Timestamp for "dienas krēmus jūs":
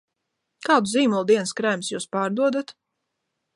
1.33-2.09